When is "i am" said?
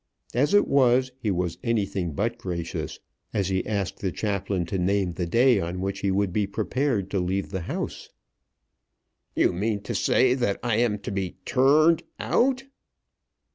10.63-10.97